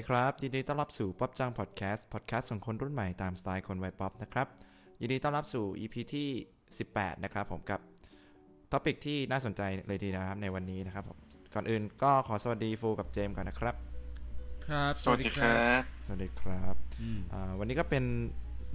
[0.00, 4.46] ดีครับ ยินดีต้อนรับสู่ป๊อปจังพอดแคสต์พอดแคสต์ของคนรุ่นใหม่ตามสไตล์คนวัยป๊อปนะครับ
[5.00, 6.28] ยินดีต้อนรับสู่ EP ที่
[6.74, 7.80] 18 นะครับผมกับ
[8.72, 11.18] topic ที่น่าสนใจเลยทีนะครับในวันนี้นะครับผม
[11.54, 13.74] ก่อนอื่นก็ขอสวัสดีฟูกับเจมส์ก่อนนะครับ
[14.66, 18.04] ครับ สวัสดีครับ สวัสดีครับอืมอ่าวันนี้ก็เป็น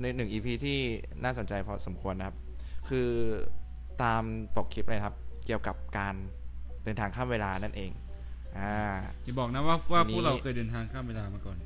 [0.01, 0.79] ในหนึ่ง EP ที่
[1.23, 2.37] น่าสนใจพอสมควรนะครับ
[2.89, 3.09] คือ
[4.03, 4.23] ตาม
[4.55, 6.15] ปกคลิปเลยนะครับ เกี่ยวกับการ
[6.83, 7.91] เดินทางข้ามเวลานั่นเอง
[8.59, 8.77] อ่า
[9.23, 11.57] อย่าบอกนะว่าว่าทีนี้ พวกเราเคยเดินทางข้ามเวลามาก่อน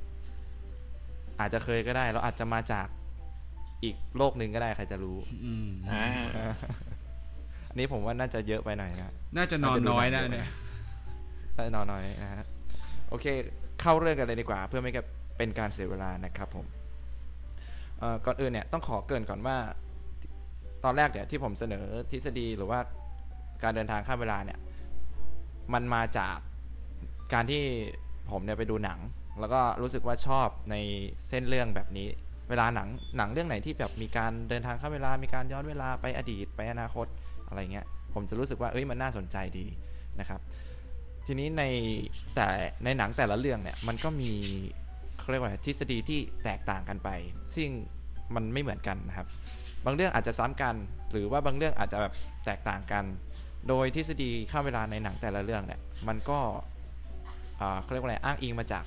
[1.40, 2.88] อาจจะเคยก็ได้ เราอาจจะมาจาก
[3.84, 6.06] อีกโลกหนึ่งก็ได้ใครจะรู้ อืม อ่า
[7.70, 10.48] อันนี้ผมว่าน่าจะเยอะไปหน่อยนะ น่าจะนอนน้อยนะเนี่ย
[11.56, 12.46] น่าจะนอนน้อยนะฮะ
[13.10, 13.26] โอเค
[13.82, 15.04] เข้าเรื่องกันเลยดีกว่า เพื่อไม่ให้
[15.38, 16.66] เป็นการเสียเวลานะครับผม
[18.00, 19.58] เอ่อก่อนอื่นเนี่ยต้องขอเกรินก่อนว่า
[20.84, 22.80] ตอนแรกเนี่ยที่ผมเสนอทฤษฎีหรือว่า
[23.64, 24.60] การเดินทางข้ามเวลาเนี่ย
[25.74, 26.38] มันมาจาก
[27.34, 27.64] การที่
[28.32, 29.00] ผมเนี่ยไปดูหนัง
[29.40, 30.76] แล้วก็รู้สึกว่าชอบใน
[31.28, 32.08] เส้นเรื่องแบบนี้
[32.50, 37.08] เวลาหนังหนังเรื่องไหนที่แบบมีการเดินทางข้ามเวลา มีการย้อนเวลาไปอดีตไปอนาคต
[37.48, 39.68] อะไรเงี้ย ผมจะรู้สึกว่าเอ้ยมันน่าสนใจดี
[40.20, 40.40] นะครับ
[41.28, 41.64] ทีนี้ใน
[42.36, 42.48] แต่
[42.84, 44.32] ในหนังแต่ละเรื่องเนี่ยมันก็มี
[45.20, 47.10] เขาเรียกว่าทฤษฎีที่แตกต่างกันไป
[47.56, 47.70] ซึ่ง
[48.36, 49.28] มันไม่เหมือนกันนะครับ
[49.86, 50.76] บางเรื่องอาจจะซ้ำกัน
[51.12, 52.14] หรือว่าบางเรื่องอาจจะแบบ
[52.46, 53.06] แตกต่างกัน
[53.68, 56.40] โดยทฤษฎีข้ามเวลาในหนังแต่ละเรื่องเนี่ยมันก็
[57.82, 58.84] เขาเรียกว่าอะไรอ้างอิงมาจาก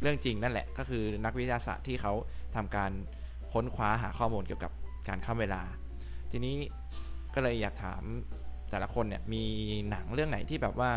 [0.00, 2.12] เรื่องจริงนั่นแหละ ก็คือนักวิทยาศาสตร์ที่เขา
[2.56, 2.90] ทำการ
[3.52, 4.72] ค้นคว้าหาข้อมูลเกี่ยวกับ
[5.08, 5.62] การข้ามเวลา
[6.30, 6.54] ทีนี้
[7.34, 8.02] ก็เลยอยากถาม
[8.70, 9.42] แต่ละคนเนี่ยมี
[9.90, 10.90] หนังเรื่องไหนที่แบบว่า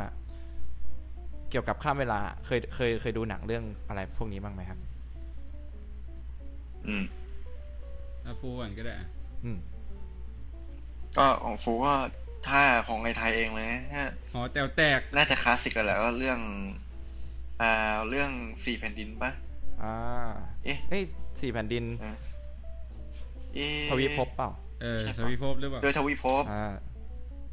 [1.49, 4.79] เกี่ยวกับข้ามเวลาเคยเคยเคยดูหนังเรื่องอะไรพวกนี้บ้างไหมครับ
[6.87, 7.03] อืม
[8.25, 9.07] อาฟูก่อนก็ได้อะ
[9.43, 9.57] อืม
[11.17, 11.93] ก็ของฟูก็
[12.49, 14.03] ถ้าของในไทยเองเลยนะถ้า
[14.33, 16.39] หอแตวแตก น่าจะคลาสสิกแล้วแหละก็เรื่อง
[17.61, 18.31] อ่า เรื่อง
[18.65, 19.31] สี่แผ่นดินปะ
[19.83, 19.95] อ่า
[20.63, 21.03] เอ๊ะเอ้ย
[21.41, 22.15] สี่แผ่นดินอ่า
[23.55, 24.49] เอ๊ะทวีภพเปล่า
[24.81, 26.73] เออใช่ทปะวีภพหรือเปล่าโดยทวีภพอ่า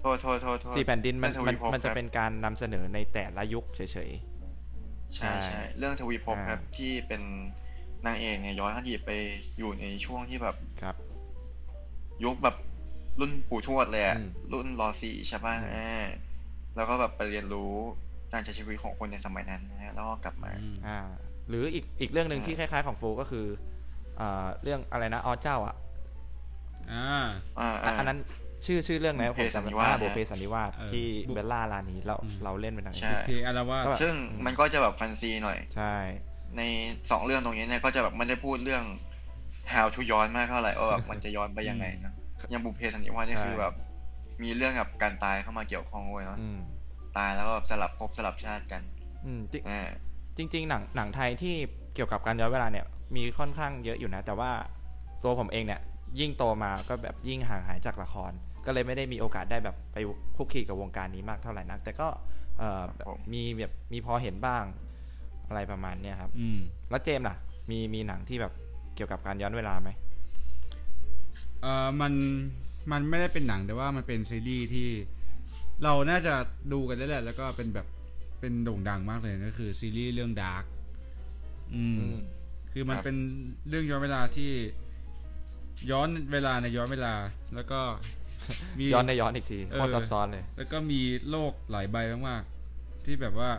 [0.01, 4.07] โทษโทษโทษโทษสี่แผ่นดินมันเรื่องมันทวีภพมันจะครับเป็นการนำเสนอในแต่ละยุคเฉยใช่
[5.17, 7.23] ใช่ใช่ เรื่องทวีภพอ่าครับที่เป็น
[8.07, 9.11] นางเอกเนี่ยย้อนอดีตไป
[9.59, 10.97] อยู่ในช่วงที่แบบๆครับ
[12.25, 12.57] ยุคแบบ
[13.21, 16.05] รุ่นปู่ทวดเลยอะอืมรุ่นรอสี่ใช่ป่ะอืมอ่า
[16.77, 17.73] แล้วก็แบบไปเรียนรู้
[18.33, 20.99] การใช้ชีวิตของคนในสมัยนั้นนะฮะแล้วก็กลับมาอืมอ่า
[21.49, 23.47] หรืออีกอีกเรื่องหนึ่งอ่าที่คล้ายๆของฟูก็คือ
[24.21, 25.75] อ่าเรื่องอะไรนะอ๋อเจ้าอะ
[26.93, 27.27] อ่า
[27.59, 28.19] อ่าอะอันนั้น
[28.67, 34.15] ชื่อชื่อเรื่องไหนบุพเพผมจำสันนิไม่วาสได้นะบุพเพสันนิวาสเออที่บุเบลล่าลานีเราอืมเราเล่นเป็นหนังใช่เพอารวาสก็แบบซึ่ง
[34.47, 35.95] มันก็จะแบบแฟนซีหน่อย ใช่
[36.57, 36.63] ใน
[37.11, 38.85] สองเรื่องตรงนี้เนี่ยก็จะแบบไม่ได้พูดเรื่อง
[39.73, 42.15] how to ย้อนมากเท่าไหร่ว่าแบบมันจะย้อนไปยังไงนะ
[42.51, 43.75] อย่างบุพเพสันนิวาสเนี่ยคือแบบ
[44.43, 46.59] มีเรื่องกับการตายเข้ามาเกี่ยวข้องเว้ยเนาะอืม
[47.17, 48.83] ตายแล้วก็แบบสลับภพสลับชาติกัน
[49.25, 49.89] อืมจริงอ่า
[50.37, 51.55] จริงๆหนังหนังไทยที่
[51.95, 54.51] เกี่ยวกับการย้อนเวลาเนี่ย มีค่อนข้างเยอะอยู่นะ แต่ว่า
[55.23, 55.81] ตัวผมเองเนี่ย
[56.21, 58.33] ยิ่งโตมาก็แบบยิ่งห่างหายจากละคร
[58.67, 59.97] ก็เลยไม่ได้มีโอกาสได้แบบไป
[60.37, 62.09] คุกคีกับวงการนี้มากเท่าไหร่นัก แต่ก็
[62.59, 64.65] เอ่อแบบมีแบบมีพอเห็นบ้าง
[65.49, 66.59] อะไรประมาณเนี้ยครับ อืม
[66.91, 67.37] แล้วเจมส์ล่ะ
[67.71, 68.53] มีมีหนังที่แบบ
[68.95, 69.91] เกี่ยวกับการย้อนเวลาไหม
[71.63, 72.13] เออมัน
[72.93, 74.89] มันไม่ได้เป็นหนังแต่ว่ามันเป็นซีรีส์ที่
[75.85, 76.35] เราน่าจะ
[76.73, 77.87] ดูกันแล้วแหละแล้วก็เป็นแบบ
[78.41, 80.65] เป็นโด่งดังมากเลยก็คือซีรีส์เรื่องดาร์ก
[81.75, 82.19] อืมอืม
[82.73, 83.17] คือมันครับเป็น
[83.69, 84.51] เรื่องย้อนเวลาที่
[85.91, 87.15] ย้อนเวลาในย้อนเวลา
[87.55, 87.81] แล้วก็
[88.79, 91.01] มีย้อนได้ย้อนอีกทีโคตรเออซับซ้อนเลย แล้วก็มี
[91.31, 91.97] โลกหลายใบ
[92.29, 93.51] มากๆที่แบบว่า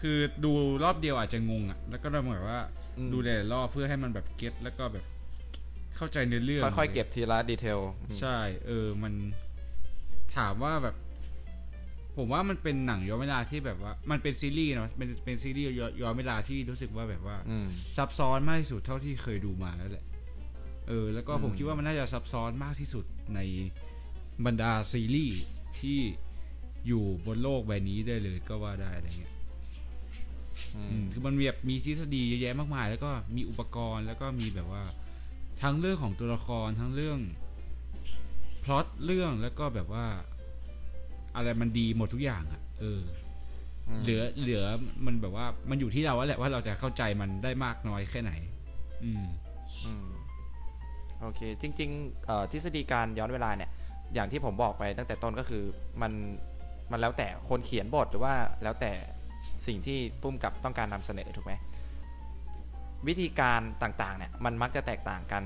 [0.00, 0.52] คือดู
[0.84, 2.60] รอบเดียวอาจจะงงอะ แล้วก็ต้องแบบว่า
[2.96, 5.04] อืมดูหลายๆรอบเพื่อให้มันแบบเก็ตแล้วก็แบบ
[6.00, 9.12] เข้าใจเนื้อเรื่องค่อยๆเก็บทีละดีเทลอืมใช่ เออมัน
[10.36, 10.96] ถามว่าแบบ
[12.16, 17.66] ผมว่ามันเป็นหนังย้อนเวลาที่แบบว่า มันเป็นซีรีส์เนาะเป็นเป็นซีรีส์ย้อนย้อนเวลาที่รู้สึกว่าแบบว่าอืม
[17.96, 20.04] ซับซ้อนมากที่สุดเท่าที่เคยดูมาแล้วแหละ
[20.88, 23.04] เออ แล้วก็ผมอืมคิดว่ามันน่าจะซับซ้อนมากที่สุด
[23.34, 23.40] ใน
[24.46, 25.40] บรรดาซีรีส์
[25.80, 25.98] ที่
[26.86, 29.34] อยู่บนโลกใบนี้ได้เลยก็ว่าได้อะไรเงี้ย
[30.76, 34.82] อือืมมคือมันมีแบบมีทฤษฎีเยอะแยะมากมาย แล้วก็มีอุปกรณ์แล้วก็มีแบบว่า
[35.62, 37.18] ทั้งเรื่องของตัวละครทั้งเรื่อง
[38.64, 40.06] พล็อตเรื่องแล้วก็แบบว่า
[41.36, 43.02] อะไรมันดีหมดทุกอย่างอะเออ
[44.02, 44.62] เหลือเหลือ
[45.06, 48.32] มันแบบว่ามันอยู่ที่เราแล้วแหละว่าเราจะเข้าใจมันได้มากน้อยแค่ไหน
[49.04, 49.26] อืม
[49.86, 50.06] อืม
[51.20, 53.70] โอเค จริงๆเอ่อทฤษฎีการย้อนเวลาเนี่ย
[54.14, 55.64] อย่างที่ผมบอกไปตั้งแต่ต้นก็คือ
[56.02, 56.12] มัน
[56.90, 58.92] มันแล้วแต่คนเขียนบทหรือว่าแล้วแต่
[59.66, 61.52] สิ่งที่ปุ้มกับต้องการนำเสนอถูกไหม
[63.08, 65.42] วิธีการต่างๆเนี่ยมันมักจะแตกต่างกัน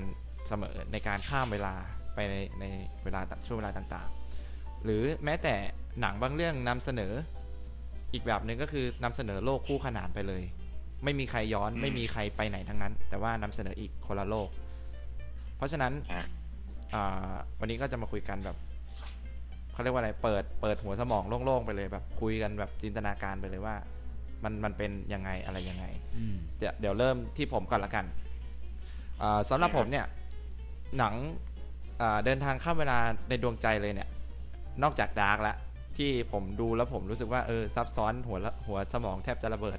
[0.49, 1.75] เสมอในการข้ามเวลา
[2.15, 2.65] ไปในใน
[3.05, 5.55] เวลาช่วงเวลาต่างๆ หรือแม้แต่
[6.01, 7.13] หนังบางเรื่องนำเสนอ
[8.13, 10.43] อีกแบบหนึ่งก็คือนำเสนอโลกคู่ขนานไปเลย
[11.05, 14.49] ไม่มีใครย้อนไม่มีใครไปไหนทั้งนั้น แต่ว่านำเสนออีกคนละโลก
[15.57, 16.23] เพราะฉะนั้นอะ
[16.95, 18.57] อ่าวันนี้ก็จะมาคุยกันแบบ
[19.73, 23.77] เขาเรียกว่าอะไรเปิดเปิดหัวสมองโล่งๆไปเลยแบบคุยกันแบบจินตนาการไปเลยว่า
[24.45, 25.85] มันมันเป็นยังไงอะไรยังไง
[26.17, 28.05] อืมเดี๋ยวเดี๋ยวเริ่มที่ผมก่อนละกัน
[29.23, 30.07] อ่าสำหรับผมเนี่ย
[30.99, 31.15] หนัง
[32.01, 32.99] อ่าเดินทางข้ามเวลา
[33.29, 34.09] ในดวงใจเลยเนี่ย
[34.83, 35.57] นอกจากดาร์กแล้ว
[35.99, 39.79] ที่ผมดูแล้วผมรู้สึกว่าเออซับซ้อนหัวละหัวสมองแทบจะระเบิด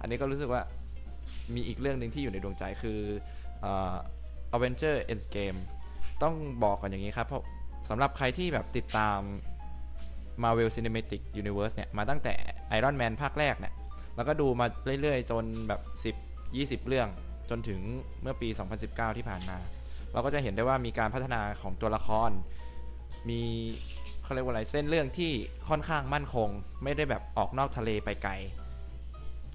[0.00, 0.62] อันนี้ก็รู้สึกว่า
[1.54, 2.98] มีอีกเรื่องหนึ่งที่อยู่ในดวงใจคือ
[3.60, 3.94] เอ่อ
[4.54, 5.58] Avenger Endgame
[6.22, 6.34] ต้อง
[6.64, 7.42] บอกก่อนอย่างนี้ครับเพราะ
[7.88, 9.18] สำหรับใครที่แบบติดตาม
[10.42, 12.34] Marvel Cinematic Universe เนี่ย มาตั้งแต่
[12.78, 13.74] Iron Man ภาคแรกเนี่ย
[14.16, 14.66] แล้วก็ดูมา
[15.00, 15.80] เรื่อยๆ จนแบบ
[16.76, 17.08] 10 20 เรื่อง
[17.50, 17.80] จนถึง
[18.22, 18.48] เมื่อปี
[18.82, 19.58] 2019 ที่ผ่านมา
[20.12, 22.30] เราก็จะเห็นได้ว่ามีการพัฒนาของตัวละคร
[23.28, 23.40] มี
[24.22, 25.32] เขาเรียกว่าอะไร เส้นเรื่องที่
[25.68, 26.48] ค่อนข้างมั่นคง
[26.82, 28.32] ไม่ได้แบบออกนอกทะเลไปไกล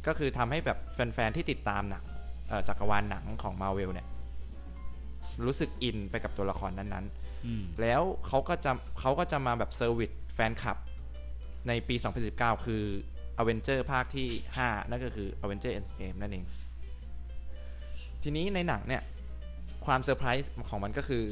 [0.07, 2.03] ก็คือทำให้แบบแฟนๆ ที่ติดตามหนัง
[2.47, 4.07] เอ่อจักรวาลหนังของ Marvel เนี่ย
[5.45, 10.77] รู้สึกอินไปกับตัวละครนั้นๆอืมแล้วเขาก็จะเขาก็จะมาแบบ service แฟนคลับ
[11.67, 11.95] ในปี
[12.31, 12.83] 2019 คือ
[13.41, 16.45] Avenger ภาคที่ 5 นั่นก็คือ Avenger Endgame นั่นเอง
[18.23, 19.03] ทีนี้ในหนังเนี่ย
[19.85, 21.25] ความเซอร์ไพรส์ของมันก็คือ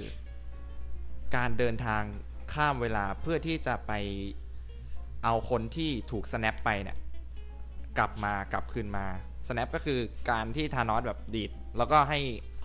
[1.35, 2.03] การเดินทาง
[2.53, 3.91] ข้ามเวลาเพื่อที่จะไป
[5.23, 6.97] เอาคนที่ถูก snap ไปเนี่ย
[7.97, 9.05] กลับมากลับคืนมา
[9.47, 9.99] snap ก็คือ
[10.29, 12.19] การที่ธานอสแบบดีด แล้วก็ให้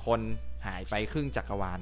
[0.07, 0.21] คน
[0.67, 1.81] หายไปครึ่งจักรวาล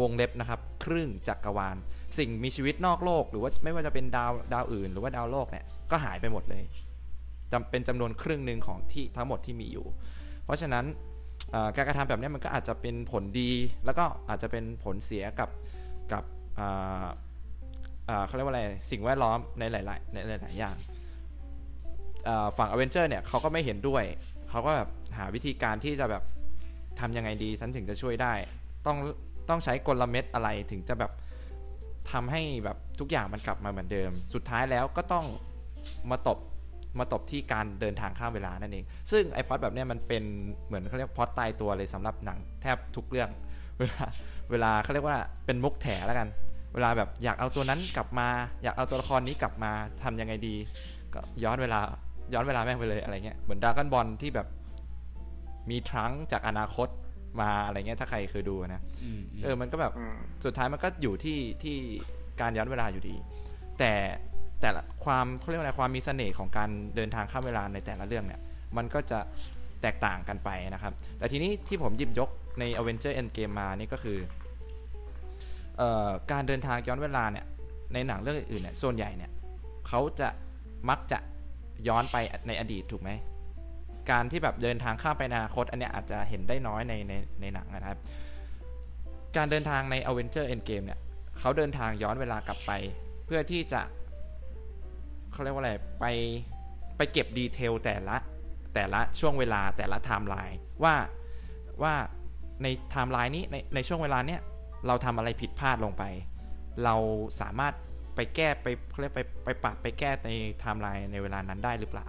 [0.00, 1.76] วงเล็บนะครับ ครึ่งจักรวาล
[2.18, 6.64] สิ่งมีชีวิตนอกโลก หรือว่าไม่ว่าจะเป็นดาวดาวอื่น หรือว่าดาวโลกเนี่ยก็หายไปหมดเลย
[7.52, 9.86] จำเป็นจำนวนครึ่งหนึ่งของที่ทั้งหมดที่มีอยู่
[10.44, 10.84] เพราะฉะนั้น
[11.76, 13.50] การกระทำแบบนี้มันก็อาจจะเป็นผลดี
[13.84, 15.50] แล้วก็อาจจะเป็นผลเสียกับ
[16.12, 16.24] กับ
[18.26, 20.76] เขาเรียกว่าอะไรสิ่งแวดล้อมในหลายๆในหลายๆอย่าง
[22.58, 24.04] ฝั่งอเวนเจอร์เนี่ยเขาก็ไม่เห็นด้วย
[24.50, 24.88] เขาก็แบบ
[25.18, 26.22] หาวิธีการที่จะแบบ
[27.00, 28.32] ทำยังไงดีฉันถึงจะช่วยได้
[28.86, 28.96] ต้อง
[29.48, 31.12] ต้องใช้กลเม็ดอะไรถึงจะแบบ
[32.12, 35.26] ทำให้แบบทุกอย่างมันกลับมาเหมือนเดิม สุดท้ายแล้วก็ต้อง
[36.10, 36.38] มาตบ
[36.98, 40.22] มาตบที่การเดินทางข้ามเวลานั่นเอง ซึ่งไอพอดแบบนี้มันเป็น
[40.66, 43.30] เหมือนเขาเรียกพอดตายตัวเลยสำหรับหนังแทบทุกเรื่อง
[43.78, 44.02] เวลา
[44.50, 46.28] เวลาเขาเรียกว่าเป็นมุกแถแล้วกัน
[46.74, 48.28] เวลาแบบอยากเอาตัวนั้นกลับมา
[48.62, 49.70] อยากเอาตัวละครนี้กลับมา
[50.02, 50.54] ทำยังไงดี
[51.14, 51.80] ก็ย้อนเวลา
[52.34, 54.46] ย้อนเวลาแม่งไปเลยอะไรเงี้ย เหมือนดราก้อนบอลที่แบบ
[55.70, 56.88] มีทรังจากอนาคต
[57.42, 61.76] มาอะไรเงี้ยถ้าใครเคยดูนะอืมอืมเออมันก็แบบอืมสุดท้ายมันก็อยู่ที่ที่
[62.40, 63.16] การย้อนเวลาอยู่ดี
[63.78, 63.92] แต่
[64.60, 68.40] แต่ละความเขาเรียกว่าอะไรความมีเสน่ห์ของการเดินทางข้ามเวลาในแต่ละเรื่องเนี่ย
[68.76, 69.18] มันก็จะ
[69.82, 74.18] แตกต่างกันไปนะครับ แต่ทีนี้ที่ผมหยิบยกใน Avenger Endgame มานี่ก็คือ
[75.78, 77.46] เอ่อการเดินทางย้อนเวลาเนี่ย
[77.92, 79.30] ในหนังเรื่องอื่นๆเนี่ยส่วนใหญ่เนี่ย
[79.88, 80.28] เขาจะ
[80.88, 81.18] มักจะ
[81.88, 83.10] ย้อนไปในอดีตถูกไหม
[84.10, 87.98] การที่แบบเดินทางข้ามไปในอนาคต อันเนี้ยอาจจะเห็นได้น้อยในในในหนังนะครับ
[89.36, 91.00] การเดินทางใน Avenger Endgame เนี่ย
[91.38, 92.72] เขาเดินทางย้อนเวลากลับไป
[93.26, 93.80] เพื่อที่จะ
[95.32, 96.04] เขาเรียกว่าอะไรไป
[96.96, 98.16] ไปเก็บ detail แต่ละ
[98.74, 100.94] แต่ละช่วงเวลาแต่ละไทม์ไลน์ว่า
[101.82, 101.94] ว่า
[102.62, 104.40] ในไทม์ไลน์นี้ในในช่วงเวลาเนี้ย
[104.86, 106.04] เราทำอะไรผิดพลาดลงไป
[106.84, 106.94] เรา
[107.40, 107.74] สามารถ
[108.14, 110.30] ไปแก้ไปเขาเรียกไปไปปรับไปแก้ใน
[110.60, 112.06] ไทม์ไลน์ในเวลานั้นได้หรือเปล่า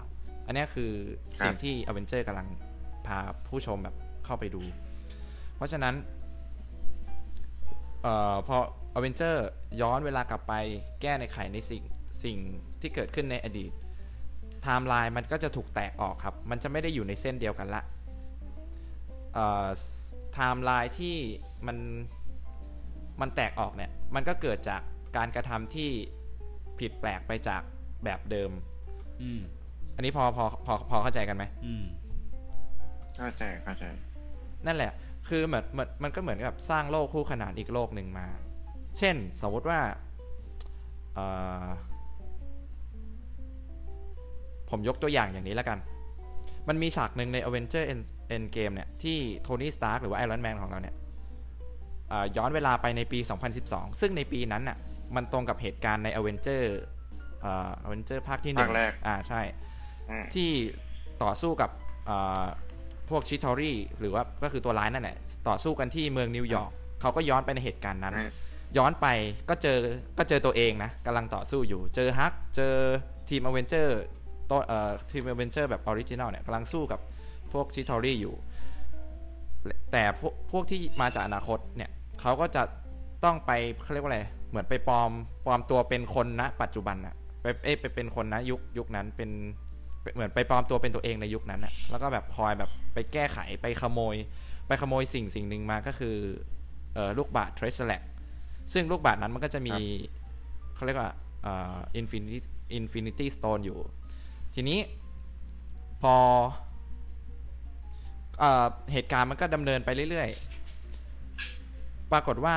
[0.50, 0.92] อันเนี้ยคือ
[1.44, 2.48] สิ่งที่ Avenger กำลัง
[3.08, 4.62] พาผู้ชมแบบเข้าไปดู
[5.56, 5.96] เพราะฉะนั้น
[8.04, 8.58] เอ่อพอ
[8.96, 9.48] Avenger
[9.82, 10.54] ย้อนเวลากลับไป
[11.02, 11.84] แก้ในไขในสิ่ง
[12.24, 12.38] สิ่ง
[12.82, 17.84] ที่เกิดขึ้นในอดีตไทม์ไลน์มันก็จะถูกแตกออกครับ มันจะไม่ได้อยู่ในเส้นเดียวกันละ
[19.34, 19.68] เอ่อ
[20.34, 21.16] ไทม์ไลน์ที่
[21.68, 21.78] มัน
[23.22, 24.82] มันแตกออกเนี่ย มันก็เกิดจาก
[25.18, 25.90] การกระทำที่
[26.80, 27.62] ผิดแปลกไปจาก
[28.04, 28.52] แบบเดิม
[30.00, 31.86] อืมอันนี้พอพอพอพอเข้าใจกันไหมอืม
[33.18, 33.84] เข้าใจเข้าใจ
[34.66, 34.92] นั่นแหละ
[35.30, 38.28] คือเหมือนเหมือนมันก็เหมือนกับสร้างโลกคู่ขนานอีกโลกหนึ่งมา
[38.98, 39.80] เช่น สมมติว่า
[41.16, 41.26] เอ่
[41.64, 41.66] อ
[44.70, 45.80] ผมยกตัวอย่างอย่างนี้แล้วกัน
[46.68, 48.04] มันมีฉากหนึ่งใน Avenger End
[48.36, 50.96] Endgame เนี่ย ที่โทนี่สตาร์กหรือว่าไอรอนแมนของเราเนี่ย
[52.10, 53.20] เอ่อย้อนเวลาไปในปี
[53.60, 54.78] 2012 ซึ่งในปีนั้นน่ะ
[55.16, 56.64] มันตรงกับเหตุการณ์ใน Avenger
[57.42, 59.69] เอ่อ Avenger ภาคที่หนึ่งภาคแรกอ่าใช่อืม
[60.36, 60.50] ที่
[61.24, 61.70] ต่อสู้กับ
[62.06, 62.46] เอ่อ
[63.10, 68.32] พวก Chitauri หรือว่าก็คือตัวร้ายนั่นแหละต่อสู้กันที่เมืองนิวยอร์กเขาก็ย้อนไปในเหตุการณ์นั้นอืม
[68.78, 69.08] ย้อนไป
[69.50, 69.80] ก็เจอ
[70.18, 72.74] ก็เจอตัวเองนะกำลังต่อสู้อยู่ เจอฮักเจอ
[73.30, 74.00] ทีม Avenger
[74.50, 77.00] ตัวเอ่อทีม Avenger แบบ original เนี่ยกำลังสู้กับ
[77.54, 78.36] พวก Chitauri อยู่
[79.92, 82.64] แต่พวกพวกที่มาจากอนาคตเนี่ยเขาก็จะ
[83.24, 83.52] ต้องไป
[83.84, 85.12] เขาเรียกว่าอะไรเหมือนไปปลอม
[85.46, 89.30] ปลอมตัวเป็นคนณปัจจุบันอะไปเอ้ยไปเป็นคนณยุคยุคนั้นเป็น
[89.69, 89.69] ไป
[90.14, 94.16] เหมือนไปปลอมตัวเป็นตัวเองในยุคนั้นอะแล้วก็แบบคอยแบบไปแก้ไขไปขโมย
[94.68, 96.16] ไปขโมยสิ่งสิ่งหนึ่งมาก็คือ
[96.96, 98.02] เออลูกบาศก์ Tesseract
[98.74, 99.76] ซึ่งลูกบาศก์นั้นมันก็จะมี
[100.76, 101.12] เขาเรียกว่า
[101.44, 103.80] เอ่อ Infinity Infinity Stone อยู่
[104.56, 104.80] ทีนี้
[106.02, 106.16] พอ
[108.40, 112.56] เอ่อเหตุการณ์มันก็ดำเนินไปเรื่อยๆ ปรากฏว่า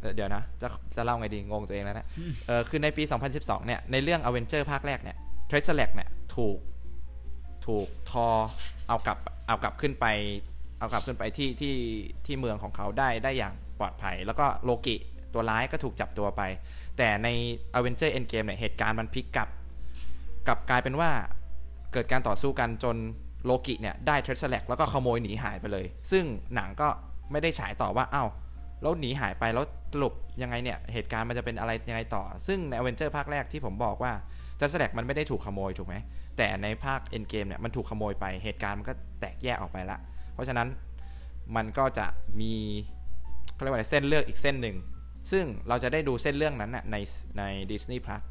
[0.00, 2.06] เอ่อเดี๋ยวนะ จะจะเล่าไงดี งงตัวเองแล้วนะ
[2.46, 3.02] เออคือในปี
[3.34, 5.16] 2012 เนี่ย ในเรื่อง a v e n g e r ภาคแรกเนี่ย
[5.46, 6.58] Tesseract เนี่ยถูก
[7.66, 8.28] ถูกทอ
[8.88, 10.06] เอากลับเอากลับขึ้นไป
[10.78, 11.76] เอากลับขึ้นไปที่ที่
[12.26, 14.96] ที่เมืองของเขาได้ได้อย่างปลอดภัย แล้วก็โลกิ
[15.34, 16.42] ตัวร้ายก็ถูกจับตัวไป
[16.98, 17.28] แต่ใน
[17.78, 19.48] a v e n g e r Endgame เนี่ยเหตุการณ์มันพลิกกลับ
[20.46, 21.10] กลับกลายเป็นว่า
[21.92, 22.96] เกิดการต่อสู้กันจน
[23.44, 26.24] โลกิเนี่ยได้เทรสแลกแล้วก็ขโมยหนีหายไปเลย ซึ่ง
[26.54, 26.88] หนังก็
[27.30, 28.28] ไม่ได้ฉายต่อว่าอ้าว
[28.82, 34.12] แล้วหนีหายไปแล้วสรุปยังไงเนี่ยเหตุการณ์มันจะเป็นอะไรยังไงต่อ ซึ่งใน a v e n g e r ภาคแรกที่ผมบอกว่า
[34.56, 35.96] Tesseract มันไม่ได้ถูกขโมยถูกไหม
[36.36, 39.98] แต่ในภาค Endgame เนี่ยมันถูกขโมยไปเหตุการณ์มันก็แตกแยกออกไปละ
[40.32, 40.68] เพราะฉะนั้น
[41.56, 42.06] มันก็จะ
[42.40, 42.52] มี
[43.52, 44.76] เขาเรียกว่าอะไรเส้นเรื่องอีกเส้นหนึ่ง
[45.30, 46.96] ซึ่งเราจะได้ดูเส้นเรื่องนั้นน่ะใน
[47.38, 48.22] ใน Disney Plus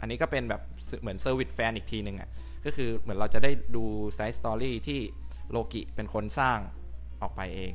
[0.00, 0.62] อันนี้ก็เป็นแบบ
[1.00, 2.28] เหมือน service แฟนอีกทีหนึ่งอะ
[2.64, 3.84] ก็คือเหมือนเราจะได้ดู
[4.14, 5.00] side story ที่
[5.50, 6.58] โลกิเป็นคนสร้าง
[7.22, 7.72] ออกไปเอง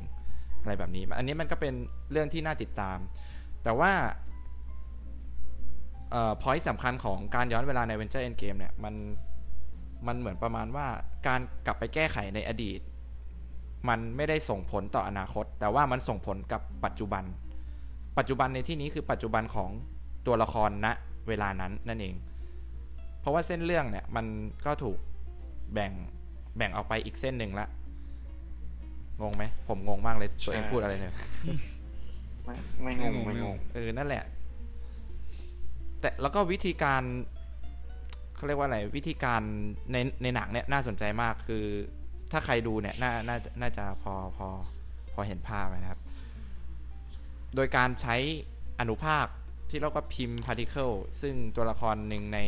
[0.60, 1.74] อะไรแบบนี้ อันนี้มันก็เป็น
[2.12, 2.98] เรื่องที่น่าติดตาม
[3.64, 3.92] แต่ว่า
[6.10, 8.94] เอ่อพอยต์สำคัญของการย้อนเวลาใน Venture Endgame เนี่ยมัน
[10.06, 10.86] มันเหมือนประมาณว่า
[11.26, 12.80] การกลับไปแก้ไขในอดีต
[13.88, 17.24] มันไม่ได้ส่งผลต่ออนาคต แต่ว่ามันส่งผลกับปัจจุบัน
[18.18, 19.70] ปัจจุบันในที่นี้คือปัจจุบันของ
[20.26, 20.86] ตัวละครณ
[21.28, 22.14] เวลานั้นนั่นเอง
[23.20, 24.26] เพราะว่าเส้นเรื่องเนี่ยมัน
[24.66, 24.98] ก็ถูก
[25.74, 25.92] แบ่ง
[26.56, 27.68] แบ่งออกไปอีกเส้นหนึ่งละ
[29.22, 31.14] งงไหมผมงงมากเลยตัวเองใช่พูดอะไรเนี่ย
[32.44, 34.24] ไม่ไม่งงไม่งงเออนั่นแหละ
[36.00, 37.02] แต่แล้วก็วิธีการ
[38.36, 39.42] เขาเรียกว่าอะไรวิธีการ
[39.92, 41.64] ในในหนังเนี่ยน่าสนใจมากคือ
[42.32, 44.48] ถ้าใครดูเนี่ยน่าน่าน่าจะพอพอ
[45.14, 46.00] พอเห็นภาพนะครับ
[47.54, 48.16] โดยการใช้
[48.80, 49.26] อนุภาค
[49.70, 50.90] ที่เรียกว่า Pym Particle
[51.20, 52.38] ซึ่งตัวละครหนึ่งใน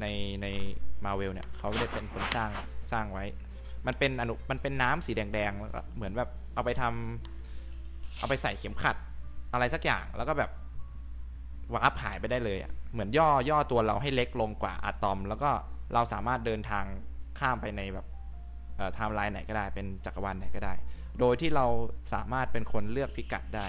[0.00, 0.06] ใน
[0.42, 0.46] ใน
[1.04, 2.50] มาเวลเนี่ยเขาได้เป็นคนสร้าง
[2.92, 3.24] สร้างไว้
[3.86, 8.96] มันเป็นอนุมันเป็นน้ำสีแดงๆแล้วก็เหมือนแบบเอาไปทำเอาไปใส่เข็มขัด
[9.52, 10.50] อะไรสักอย่างแล้วก็แบบ
[11.74, 15.50] warp หายไปได้เลยอะเหมือนย่อย่อตัวเราให้เล็กลงกว่าอะตอม แล้วก็
[15.94, 16.84] เราสามารถเดินทาง
[17.38, 18.06] ข้ามไปในแบบ
[18.78, 20.74] ไทม์ไลน์ไหนก็ได้เป็นจักรวาลไหนก็ได้
[21.20, 21.66] โดยที่เรา
[22.12, 23.66] สามารถเป็นคนเลือกพิกัดได้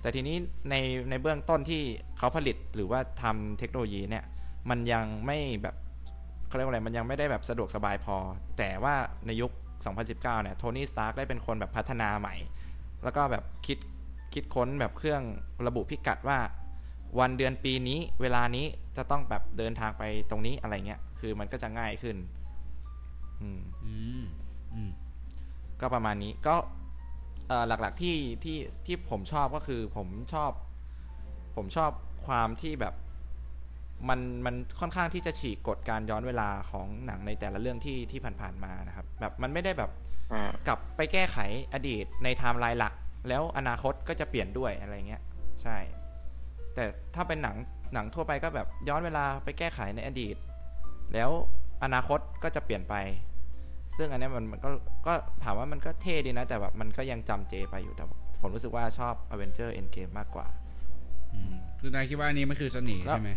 [0.00, 0.36] แต่ทีนี้
[0.70, 0.74] ใน
[1.10, 1.82] ในเบื้องต้นที่
[2.18, 4.24] เขาผลิตหรือว่าทำเทคโนโลยีเนี่ย
[4.70, 5.76] มันยังไม่แบบ
[6.48, 8.16] เขาเรียกว่าอะไรมันยังไม่ได้แบบสะดวกสบายพอ
[8.58, 8.94] แต่ว่า
[9.26, 9.50] ในยุค
[9.92, 12.34] 2019 เนี่ยโทนี่สตาร์กได้เป็นคนแบบพัฒนาใหม่
[13.04, 13.78] แล้วก็แบบคิด
[14.34, 15.22] คิดค้นแบบเครื่อง
[15.66, 16.38] ระบุพิกัดว่า
[17.18, 22.16] วันเดือนปีนี้เวลานี้จะต้องแบบเดินทางไปตรงนี้อะไรเงี้ย คือมันก็จะง่ายขึ้น
[23.42, 24.24] อืมอืม
[24.74, 24.90] อืม
[25.80, 26.56] ก็ประมาณนี้ก็
[27.48, 30.52] เอ่อหลักๆที่ที่ที่ผมชอบก็คือผมชอบ
[31.56, 31.90] ผมชอบ
[32.26, 32.94] ความที่แบบ
[34.08, 39.90] มันมันค่อนข้างที่จะฉีกกฎการย้อนเวลาของหนังในแต่ละเรื่องที่ที่ผ่านๆมานะครับ แบบมันไม่ได้แบบ
[40.32, 41.38] อ่ากลับไปแก้ไข
[41.74, 42.94] อดีตในไทม์ไลน์หลัก
[43.28, 45.22] แล้วอนาคตก็จะเปลี่ยนด้วยอะไรเงี้ย
[45.62, 45.76] ใช่
[46.74, 46.84] แต่
[47.14, 47.56] ถ้าเป็นหนัง
[47.94, 50.36] หนังทั่วไปก็แบบย้อนเวลาไปแก้ไขในอดีต
[51.14, 51.30] แล้ว
[51.84, 52.94] อนาคตก็จะเปลี่ยนไป
[53.96, 54.70] ซึ่งอันเนี้ยมันมันก็
[55.06, 55.12] ก็
[55.44, 58.04] ถามว่ามันก็เท่ดีนะ แต่แบบมันก็ยังจำเจไปอยู่แต่
[58.40, 60.46] ผมรู้สึกว่าชอบ Avenger Endgame มากกว่า
[61.34, 63.32] อืมคือนายคิดว่าอันนี้มันคือเสน่ห์แล้วใช่ไหม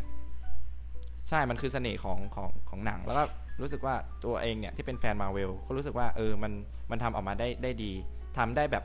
[1.29, 3.23] ใช่ มันคือเสน่ห์ของของของหนัง แล้วก็
[3.61, 6.51] รู้สึกว่าตัวเองเนี่ยที่เป็นแฟนมาเวลก็รู้สึกว่าเออมัน
[6.91, 7.91] มันทำออกมาได้ได้ดี
[8.37, 8.83] ทำได้แบบ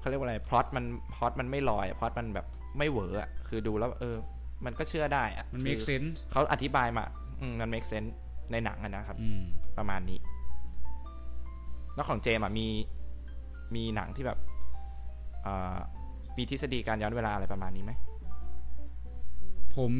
[0.00, 2.46] เขาเรียกว่าอะไรพล็อตมันพล็อตมันไม่ลอยพล็อตมันแบบ
[2.78, 4.16] ไม่เหวออะ คือดูแล้ว เออ
[4.64, 7.04] มันก็เชื่อได้อะมันคือ make sense เขาอธิบายมา
[7.40, 8.10] อืมมัน make sense
[8.52, 9.40] ในหนังอะนะครับอืม
[9.78, 10.18] ประมาณนี้
[11.94, 12.68] แล้วของเจมส์อะมี
[13.74, 14.38] มีหนังที่แบบ
[15.42, 15.78] เอ่อ
[16.36, 17.92] มีทฤษฎีการย้อนเวลาอะไรประมาณนี้ไหม
[19.76, 19.92] ผม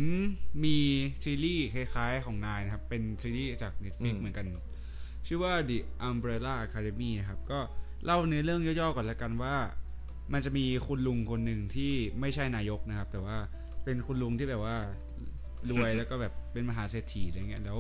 [0.64, 0.76] มี
[1.24, 4.46] ซีรีส์คล้ายๆของนายนะครับ เป็นซีรีส์จาก Netflix อืมเหมือนกัน
[5.26, 7.58] ชื่อว่า The Umbrella Academy นะครับ ก็
[8.04, 9.54] เล่าเนื้อเรื่องย่อๆก่อนแล้วกันว่า
[10.32, 13.36] มันจะมีคุณลุงคนหนึ่งที่ไม่ใช่นายกนะครับ แต่ว่า
[13.84, 14.76] เป็นคุณลุงที่แบบว่า
[15.70, 17.78] รวยแล้วก็แบบเป็นมหาเศรษฐีอะไรเงี้ยแล้ว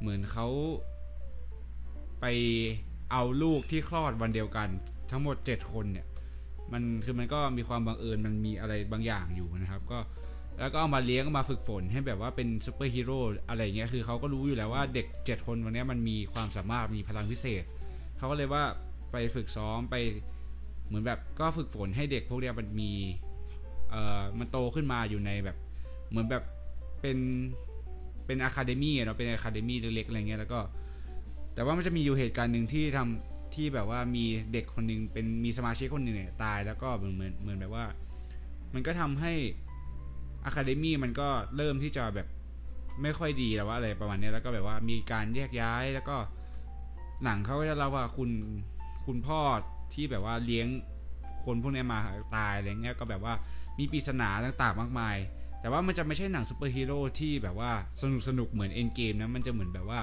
[0.00, 0.46] เหมือนเขา
[2.20, 2.26] ไป
[3.12, 4.68] เอาลูกที่คลอดวันเดียวกัน
[5.10, 6.06] ทั้งหมดเจ็ดคนเนี่ย
[6.72, 9.98] มันคือมันก็มีความบังเอิญมันมีอะไรบางอย่างอยู่นะครับ ก็
[10.60, 13.18] แล้วก็เอามาเลี้ยงมาฝึกฝนให้แบบว่าเป็นซูเปอร์ฮีโร่
[13.48, 17.64] อะไรเงี้ยคือเขาก็รู้อยู่แล้วว่าเด็กเจ็ดคนวันนี้มันมีความสามารถมีพลังพิเศษ
[18.18, 18.64] เขาก็เลยว่า
[19.12, 19.96] ไปฝึกซ้อมไป
[20.86, 22.90] เหมือนแบบก็ฝึกฝนให้เด็กพวกเนี้ยมันมี
[23.90, 25.56] เอ่อมันโตขึ้นมาอยู่ในแบบ
[26.10, 26.42] เหมือนแบบ
[27.00, 27.18] เป็น
[28.26, 30.60] เป็น academy เนาะเป็น academy เล็กๆอะไรเงี้ยแล้วก็
[31.54, 37.84] แต่ว่ามันจะมีอยู่เหตุการณ์หนึ่งที่ทำที่แบบว่ามีเด็กคนหนึ่งเป็นมีสมาชิกคนหนึ่งเนี่ยตายแล้วก็เหมือนเหมือนเหมือนแบบว่า
[38.74, 39.32] มันก็ทำให้
[40.44, 42.28] academy มันก็เริ่มที่จะแบบ
[43.02, 46.16] ไม่ค่อยดีแล้วว่าอะไรประมาณนี้แล้วก็แบบว่ามีการแยกย้ายแล้วก็
[47.24, 48.30] หนังเขาก็จะเล่าว่าคุณ
[49.06, 49.40] คุณพ่อ
[49.94, 50.66] ที่แบบว่าเลี้ยง
[51.44, 51.98] คนพวกนี้มา
[52.36, 53.34] ตายอะไรเงี้ยก็แบบว่า
[53.78, 55.16] มีปริศนาต่างๆ มากมาย
[55.60, 57.70] แต่ว่ามันจะไม่ใช่หนังซูเปอร์ฮีโร่ที่แบบว่า
[58.00, 60.00] สนุกสนุกเหมือน Endgame นะมันจะเหมือนแบบว่า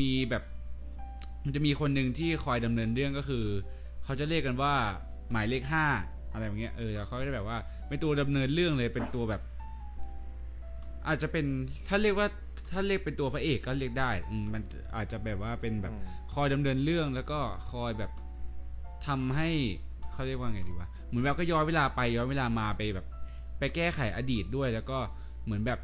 [0.00, 0.42] มีแบบ
[1.44, 3.44] มันจะมีคนหนึ่งที่คอยดำเนินเรื่องก็คือ
[4.04, 4.72] เขาจะเรียกกันว่า
[5.30, 5.86] หมายเลขห้า
[6.32, 9.42] อะไรอย่างเงี้ยเออแล้วเขาก็จะแบบว่าเป็นตัวดำเนินเรื่องเลยเป็นตัวแบบ
[11.06, 11.46] อาจจะเป็น
[11.88, 12.28] ถ้าเรียกว่า
[12.70, 14.10] ถ้าเรียกเป็นตัวพระเอกก็เรียกได้
[14.52, 14.62] มัน
[14.96, 15.94] อาจจะแบบว่าเป็นแบบ
[16.34, 17.38] คอยดำเนินเรื่องแล้วก็
[17.72, 18.10] คอยแบบ
[19.06, 19.48] ทำให้
[20.12, 23.06] เขาเรียกว่าไงดีวะเหมือนแบบก็ย้อนเวลาไปย้อนเวลามาไปแบบ
[23.58, 24.98] ไปแก้ไขอดีตด้วย แล้วก็
[25.44, 25.78] เหมือนแบบ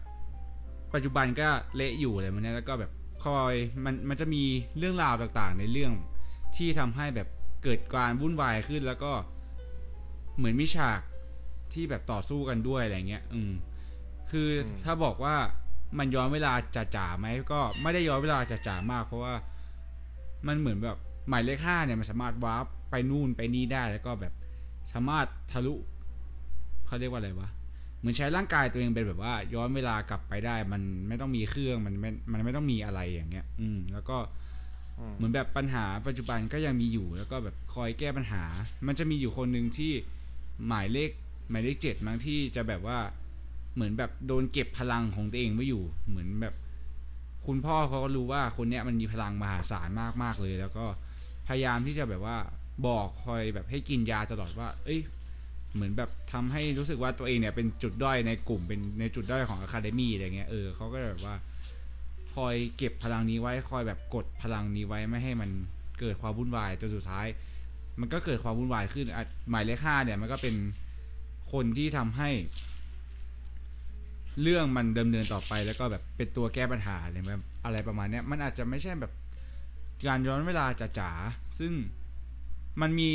[0.95, 2.91] ปัจจุบันก็เละอยู่อะไรมันนี้ยแล้วก็แบบ
[3.25, 3.55] คอย
[3.85, 4.43] มันมันจะมี
[4.79, 5.93] เรื่องราวต่างๆ ในเรื่อง
[6.57, 7.29] ที่ทำให้แบบ
[7.63, 9.13] เกิดการวุ่นวายขึ้นแล้วก็
[10.37, 11.01] เหมือนมีฉาก
[11.73, 13.53] ที่แบบต่อสู้กันด้วยอะไรเงี้ย อืม
[14.31, 14.49] คือ
[14.85, 15.37] ถ้าบอกว่า
[15.99, 16.53] มันย้อนเวลา
[16.97, 19.35] จ๋าๆไหมก็ไม่ได้ย้อนเวลาจ๋าๆมาก เพราะว่า
[20.47, 20.97] มันเหมือนแบบ
[21.29, 24.33] หมายเลขห้าเนี่ยมันสามารถวาร์ป ไปนู่นไปนี่ได้แล้วก็แบบ
[24.93, 25.75] สามารถทะลุ
[26.87, 27.49] เขาเรียกว่าอะไรวะ
[27.99, 34.17] เหมือนใช้ร่างกายตัวเองเป็นแบบว่า ย้อนเวลากลับไปได้ มันไม่ต้องมีเครื่องมันไม่มันไม่ต้องมีอะไรอย่างเงี้ย อืม แล้วก็
[34.99, 38.43] อืมเหมือนแบบปัญหาปัจจุบันก็ยังมีอยู่ แล้วก็แบบคอยแก้ปัญหา
[38.87, 39.93] มันจะมีอยู่คนหนึ่งที่
[40.67, 41.11] หมายเลข
[41.51, 42.99] หมายเลขเจ็ดมั้งที่จะแบบว่า
[43.75, 46.55] เหมือนแบบโดนเก็บพลังของตัวเองไว้อยู่ เหมือนแบบ
[47.47, 50.85] คุณพ่อเขาก็รู้ว่าคนเนี้ยมันมีพลังมหาศาลมากมากๆเลย แล้วก็
[51.49, 52.37] พยายามที่จะแบบว่า
[52.87, 55.01] บอกคอยแบบให้กินยาตลอดว่า เอ้ย
[55.75, 61.35] เหมือนแบบทำให้รู้สึกว่าตัวเองเนี่ยเป็นจุดด้อยในกลุ่มเป็นในจุดด้อยของอะคาเดมี่อะไรเงี้ย เออเขาก็แบบว่า
[62.35, 65.51] คอยเก็บพลังนี้ไว้ คอยแบบกดพลังนี้ไว้ไม่ให้มัน
[66.01, 67.27] เกิดความวุ่นวายจนสุดท้าย
[68.01, 69.07] มันก็เกิดความวุ่นวายขึ้น
[69.51, 70.55] หมายเลขห้าเนี่ย มันก็เป็น
[71.53, 72.31] คนที่ทำให้
[74.43, 79.13] เรื่องมันดำเนินต่อไปแล้วก็แบบเป็นตัวแก้ปัญหาอะไรแบบอะไรประมาณเนี้ย มันอาจจะไม่ใช่แบบ
[80.07, 80.67] การย้อนเวลา
[80.99, 81.73] จ๋าๆซึ่ง
[82.81, 83.13] มันมี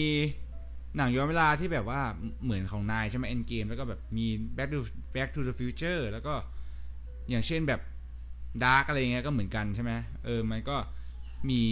[0.98, 2.02] หนังย้อนเวลาที่แบบว่า
[2.44, 4.26] เหมือนของนายใช่ไหมเอ็นเกมแล้วก็แบบมี
[4.58, 4.80] back to
[5.16, 6.34] back to the future แล้วก็
[7.30, 7.82] อย่างเช่นแบบ
[8.64, 9.92] ดาร์กอะไรเงี้ยก็เหมือนกันใช่ไหม
[10.26, 10.76] เออมันก็
[11.50, 11.64] มี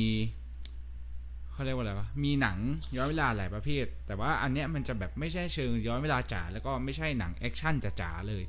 [1.52, 2.58] เขาเรียกว่าอะไรวะมีหนัง
[2.95, 8.43] ย้อนเวลาหลายประเภท แต่ว่าอันเนี้ยมันจะแบบไม่ใช่เชิงย้อนเวลาจ๋าแล้วก็ไม่ใช่หนัง action จ๋าเลย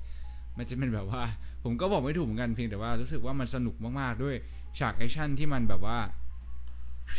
[0.58, 1.22] มันจะเป็นแบบว่า
[1.64, 4.36] ผมก็บอกไม่ถูกเหมือนกันเพียงแต่ว่ารู้สึกว่ามันสนุกมากๆด้วย
[4.78, 5.98] ฉาก action ที่มันแบบว่า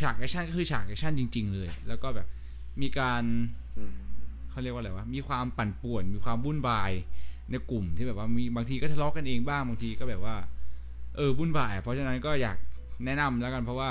[0.02, 2.28] ฉาก action ก็คือฉาก action จริง ๆ เลย แล้วก็แบบ
[2.82, 3.24] มีการ
[4.50, 6.92] เขาเรียกว่าอะไรวะมีความปั่นป่วน มีความวุ่นวาย
[7.52, 10.36] ในกลุ่มที่แบบว่ามีบางทีก็ทะเลาะกันเองบ้างบางทีก็แบบว่า
[11.16, 12.58] เออวุ่นวาย เพราะฉะนั้นก็อยาก
[13.06, 13.90] แนะนำแล้วกันเพราะว่า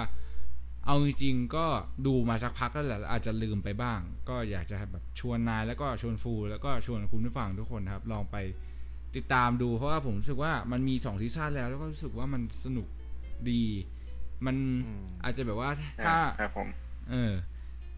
[0.86, 1.66] เอาจริงๆก็
[2.06, 8.36] ดูมาสักพักแล้วแหละอาจจะลืมไปบ้าง ก็อยากจะแบบชวนนายแล้วก็ชวนฟู แล้วก็ชวนคุณผู้ฟังทุกคนนะครับ ลองไป
[9.16, 12.86] ติดตามดูเพราะว่าผมรู้สึกว่ามันมีสองซีซั่นแล้ว แล้วก็รู้สึกว่ามันสนุก
[13.50, 13.62] ดี
[14.46, 15.70] มันอืมอาจจะแบบว่า
[16.04, 16.68] ถ้าครับผม
[17.10, 17.32] เออ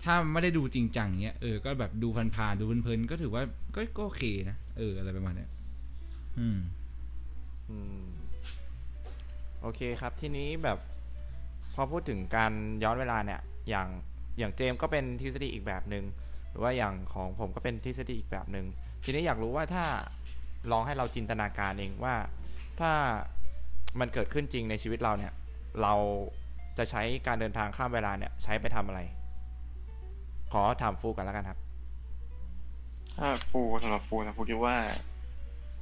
[0.05, 3.43] ถ้าไม่ได้ดูจริงจังเนี้ยเออก็แบบดูผ่านๆดูเพลินๆก็ถือว่า
[3.75, 5.51] ก็ก็โอเคนะเออ อะไรประมาณเนี้ย
[6.39, 6.59] อืม
[7.71, 8.05] อืม
[9.63, 10.79] โอเคครับทีนี้แบบ
[11.75, 12.53] พอพูดถึงการ
[12.85, 13.89] ย้อนเวลาเนี่ย อย่าง
[14.39, 16.05] อย่างเจมส์ก็เป็นทฤษฎีอีกแบบหนึ่ง
[16.51, 18.67] หรือว่าอย่างของผมก็เป็นทฤษฎีอีกแบบหนึ่ง
[19.05, 19.85] ทีนี้อยากรู้ว่าถ้า
[20.73, 22.15] ลองให้เราจินตนาการเองว่า
[22.81, 22.93] ถ้า
[24.01, 25.33] มันเกิดขึ้นจริงในชีวิตเราเนี่ย
[25.83, 25.95] เรา
[26.79, 29.01] จะใช้การเดินทางข้ามเวลาเนี่ย ใช้ไปทำอะไร
[30.53, 31.59] ขอถามฟูกันแล้วกันครับ
[33.17, 34.77] ถ้าฟูสำหรับฟูนะฟูคิดว่า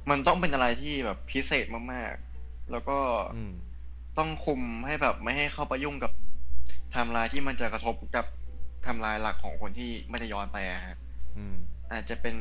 [0.09, 2.97] มันต้องเป็นอะไรที่แบบพิเศษมากๆ แล้วก็
[3.35, 3.53] อืม
[4.17, 6.11] ต้องคุมให้แบบไม่ให้เข้าไปยุ่งกับ
[6.91, 8.25] ไทม์ไลน์ที่มันจะกระทบกับ
[8.81, 10.95] ไทม์ไลน์หลักของคนที่ไม่ได้ย้อนไปอะฮะ
[11.37, 11.55] อืม
[11.91, 12.35] อาจจะเป็น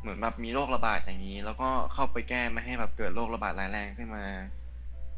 [0.00, 4.24] เหมือนแบบมีโรคระบาดอย่างนี้ แล้วก็เข้าไปแก้ไม่ให้แบบเกิดโรคระบาดร้ายแรงขึ้นมา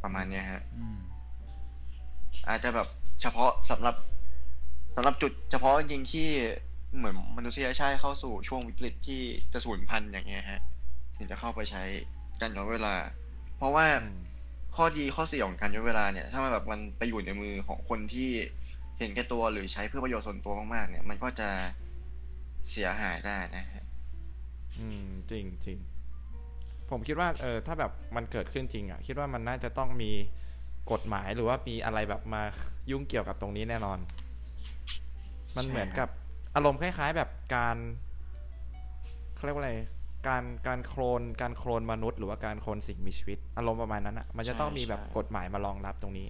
[0.03, 0.99] ประมาณเนี้ยฮะอืม
[2.49, 2.89] อาจจะแบบ
[3.21, 3.95] เฉพาะสำหรับ
[4.97, 6.29] สำหรับจุดเฉพาะจริงๆที่
[6.97, 10.61] เหมือนมนุษยชาติเข้าสู่ช่วงวิกฤตที่จะสูญพันธุ์อย่างเงี้ยฮะ
[11.17, 11.83] ถึงจะเข้าไปใช้
[12.41, 12.95] การย้อนเวลา
[13.57, 14.19] เพราะว่าอืม
[14.77, 18.31] ข้อดีข้อเสียของการย้อนเวลาเนี่ย ถ้ามันแบบมันไปอยู่ในมือของคนที่
[18.99, 21.49] เห็นแก่ตัวหรือใช้เพื่อประโยชน์ส่วนตัวมากๆเนี่ย มันก็จะ
[22.71, 23.85] เสียหายได้นะฮะ
[24.79, 25.79] อืม จริงจริง
[26.91, 30.11] ผมคิดว่าเออถ้าแบบมันเกิดขึ้นจริงอะ คิดว่ามันน่าจะต้องมี
[30.93, 32.43] กฎหมายหรือว่ามีอะไรแบบมา
[32.91, 33.99] ยุ่งเกี่ยวกับตรงนี้แน่นอน
[35.57, 36.09] มันใช่เหมือนกับ
[36.55, 37.77] อารมณ์คล้าย ๆ แบบการ
[39.35, 39.73] เขาเรียกว่าอะไร
[40.29, 46.29] การการโคลนการโคลนมนุษย์ หรือว่าการโคลนสิ่งมีชีวิต อารมณ์ประมาณนั้นอะ มันจะต้องมีแบบกฎหมายมารองรับตรงนี้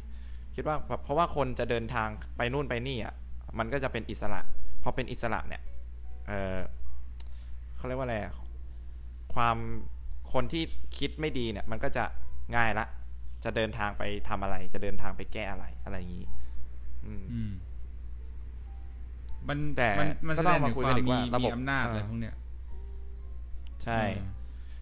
[0.54, 3.14] คิดว่าแบบเพราะว่าคนจะเดินทางไปนู่นไปนี่อะ
[3.58, 4.40] มันก็จะเป็นอิสระ
[4.82, 5.62] พอเป็นอิสระเนี่ย
[6.28, 6.58] เออ
[7.76, 8.32] เขาเรียกว่าอะไรอะ
[9.34, 9.56] ความ
[10.32, 10.62] คนที่
[10.98, 12.04] คิดไม่ดีเนี่ย มันก็จะ
[12.56, 12.86] ง่ายละ
[13.44, 16.26] จะเดินทางไปทำอะไร จะเดินทางไปแก้อะไรอะไรอย่างนี้
[17.06, 17.52] อืมอืม
[19.48, 22.34] มันแต่มันมันก็แสต้ดองงมาถึงคุยคกัวานมอีกมีว่าระบบมีอำนาจอะไรเออพวกเนี้ย
[23.84, 24.28] ใช่เออ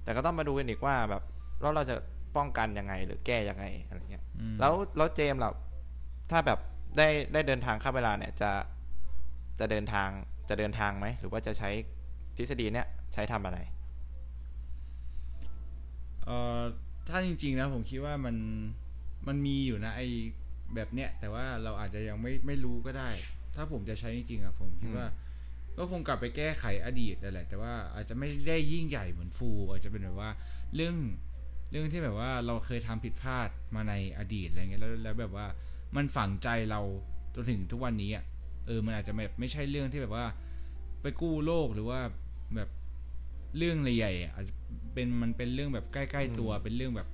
[0.02, 1.22] แต่ก็ต้องมาดูกันอีกว่าแบบ
[1.60, 1.96] แล้วเราจะ
[2.36, 5.52] ป้องกันยังไงหรือแก้ยังไงอะไรเงี้ยอืมแล้วแล้วเจมส์ล่ะ
[6.30, 6.58] ถ้าแบบ
[6.96, 8.50] ได้ได้เดินทางข้ามเวลาเนี่ย จะ
[9.60, 10.08] จะเดินทาง
[10.48, 11.70] จะเดินทางไหมหรือว่าจะใช้
[12.36, 13.58] ทฤษฎีเนี่ยใช้ทำอะไร
[16.28, 16.60] เอ่อ
[17.08, 18.36] ถ้าจริงๆนะผมคิดว่ามัน
[19.28, 20.02] มันมีอยู่นะไอ
[20.74, 23.10] แบบเนี้ยแต่ว่าเราอาจจะยังไม่ไม่รู้ก็ได้
[23.54, 25.06] ถ้าผมจะใช้จริงๆอะผมคิดว่า
[25.78, 30.30] ก็คงกลับไปแก้ไขอดีตนั่นแหละ แต่ว่าอาจจะไม่ได้ยิ่งใหญ่เหมือนฟูอาจจะเป็นแบบว่า
[30.74, 30.96] เรื่อง
[31.70, 35.46] เรื่องที่แบบว่าเราเคยทำผิดพลาดมาในอดีตอะไรเงี้ยแล้วแล้วแบบว่า
[35.96, 36.80] มันฝังใจเรา
[37.34, 38.24] จนถึงทุกวันนี้อะ
[38.66, 40.26] เออมันอาจจะแบบไม่ใช่เรื่องที่แบบว่า
[41.02, 42.00] ไปกู้โลกหรือว่า
[42.56, 42.68] แบบ
[43.56, 44.54] เรื่องใหญ่ๆอะอาจจะ
[44.94, 47.08] เป็นมันเป็นเรื่องแบบใกล้ ๆ ตัว เป็นเรื่องแบบ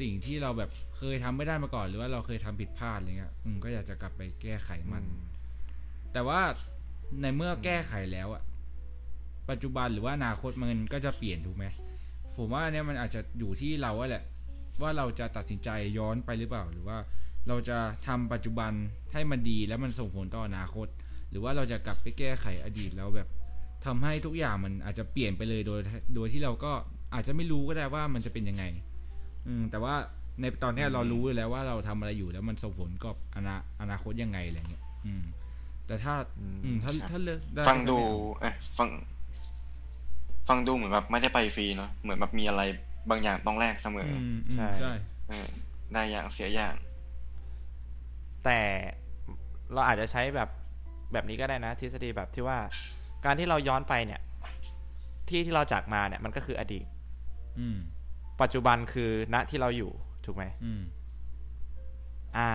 [0.00, 5.04] สิ่งที่เราแบบเคยทำไม่ได้มาก่อน หรือว่าเราเคยทำผิดพลาดอะไรเงี้ยอืมก็อยากจะกลับไปแก้ไขมัน
[6.12, 6.40] แต่ว่า
[7.20, 8.42] ในเมื่อแก้ไขแล้วอะ
[9.50, 11.64] ปัจจุบันหรือว่าอนาคตมันก็จะเปลี่ยนถูกไหม
[12.36, 14.24] ผมว่าเนี่ยมันอาจจะอยู่ที่เราอะแหละ
[14.82, 16.98] ว่าเราจะตัดสินใจย้อนไปหรือเปล่า หรือว่า
[17.48, 18.72] เราจะทำปัจจุบัน
[19.12, 20.86] ให้มันดีแล้วมันส่งผลต่ออนาคต
[21.30, 23.28] หรือว่าเราจะกลับไปแก้ไขอดีตแล้วแบบ
[23.86, 25.80] ทำให้ทุกอย่างมันอาจจะเปลี่ยนไปเลยโดย
[26.14, 26.72] โดยที่เราก็
[27.14, 28.64] อาจจะไม่รู้ก็ได้ว่ามันจะเป็นยังไง
[29.48, 29.94] อืม แต่ว่า
[30.40, 35.22] ในตอนเนี้ยเรารู้อยู่แล้วว่าเราทำอะไรอยู่แล้วมันส่งผลกับอนาอนาคตยังไงอะไรเงี้ย อืม
[35.86, 36.14] แต่ถ้า
[36.64, 38.88] อืม ถ้าถ้าเลือกได้ฟังดูก็ไม่เอาเอ้ยฟัง
[40.48, 42.62] ฟังดูเหมือนแบบไม่ได้ไปฟรีเนาะเหมือนแบบมีอะไร
[43.10, 44.92] บางอย่างต้องแลกเสมออือมอืมใช่ใช่
[45.28, 45.48] เออ
[45.92, 46.74] ได้อย่างเสียอย่าง
[48.44, 48.60] แต่
[49.72, 50.48] เราอาจจะใช้แบบ
[51.12, 52.58] แบบนี้ก็ได้นะ ทฤษฎีแบบที่ว่า
[53.24, 54.20] การที่เราย้อนไปเนี่ย
[55.28, 56.86] ที่ที่เราจากมาเนี่ยมันก็คืออดีต
[57.60, 57.78] อืม
[58.40, 59.92] ปัจจุบันคือณที่เราอยู่
[60.24, 60.82] ถูกไหมอืม
[62.36, 62.48] อ่า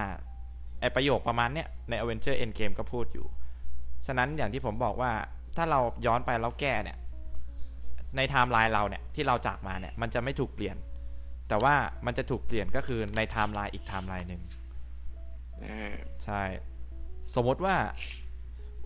[0.82, 3.26] ไอประโยคประมาณเนี้ยใน Avenger Endgame ก็พูดอยู่
[4.06, 5.12] ฉะนั้นอย่างที่ผมบอกว่า
[5.58, 6.98] ถ้าเราย้อนไปแล้วแก้เนี่ย
[8.18, 10.78] ในไทม์ไลน์เราเนี่ยที่เราจากมาเนี่ยมันจะไม่ถูกเปลี่ยน
[11.50, 14.42] แต่ว่ามันจะถูกเปลี่ยนก็คือในไทม์ไลน์อีกไทม์ไลน์หนึ่ง
[15.62, 16.42] เออใช่
[17.36, 17.76] สมมติว่า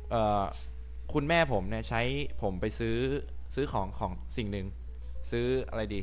[0.10, 0.44] เอ่อ
[1.14, 2.02] คุณแม่ผมเนี่ยใช้
[2.42, 2.98] ผมไปซื้อ
[3.56, 4.68] ซื้อของของสิ่งหนึ่ง
[5.32, 6.02] ซื้ออะไรดี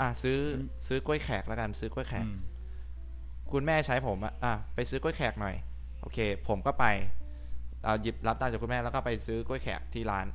[0.00, 0.38] อะซื้อ
[0.86, 2.38] ซื้อกล้วยแขกแล้วกันซื้อกล้วยแขกอืม
[3.52, 5.54] คุณแม่ใช้ผมอะอะไปซื้อกล้วยแขกหน่อย
[6.00, 6.84] โอเค ผมก็ไป
[7.84, 10.26] เอาหยิบรับตังค์จากคุณแม่แล้วก็ไปซื้อกล้วยแขกที่ร้าน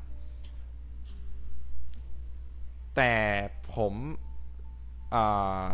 [2.95, 3.13] แต่
[3.75, 3.93] ผม
[5.11, 5.23] เอ่
[5.63, 5.65] อ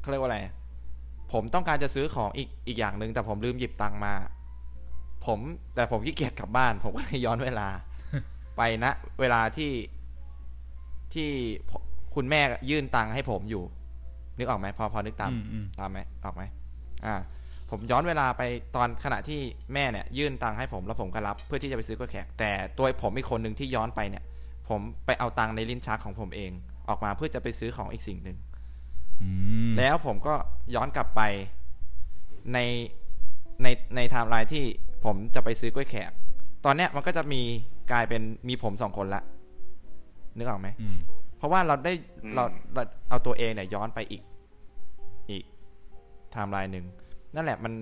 [0.00, 0.40] เขาเรียกว่าอะไร
[1.32, 4.14] ผมต้องการจะซื้อของอีกอีกอย่างหนึ่งแต่ผมลืมหยิบตังค์มา
[5.26, 5.38] ผม
[5.74, 7.68] แต่ผมขี้เกียจกลับบ้าน ผมก็เลยย้อนเวลา
[8.56, 9.72] ไปนะ เวลาที่
[11.14, 11.30] ที่
[12.14, 13.64] คุณแม่ยื่นตังค์ให้ผมอยู่
[14.38, 16.42] นึกออกไหมพอพอนึกตามอืมอืมตามไหมออกไหม
[17.06, 17.16] อ่า
[17.70, 18.42] ผมย้อนเวลาไป
[18.76, 19.40] ตอนขณะที่
[19.74, 24.24] แม่เนี่ย ยื่นตังค์ให้ผมแล้วผมก็รับ เพื่อที่จะไปซื้อกล้วยแขก แต่ตัวผมอีกคนหนึ่งที่ย้อนไปเนี่ย
[24.68, 26.52] ผมไปเอาตังค์ในลิ้นชักของผมเอง
[26.88, 28.36] ออกมาเพื่อจะไปซื้อของอีกสิ่งหนึ่ง
[29.22, 29.28] อื
[29.70, 30.34] มแล้วผมก็
[30.74, 31.20] ย้อนกลับไป
[32.52, 32.58] ใน
[33.62, 34.64] ในในไทม์ไลน์ที่
[35.04, 36.12] ผมจะไปซื้อกล้วยแขก
[36.64, 37.40] ตอนเนี้ยมันก็จะมี
[37.92, 39.22] กลายเป็นมีผมสองคนละ
[40.36, 40.96] นึกออกไหมอืม
[41.38, 41.92] เพราะว่าเราได้
[42.24, 44.22] อืมเราเราเอาตัวเองเนี่ยย้อนไปอีก
[45.30, 45.44] อีก
[46.32, 46.86] ไทม์ไลน์หนึ่ง
[47.34, 47.74] นั่นแหละมัน